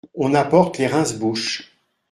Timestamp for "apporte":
0.33-0.79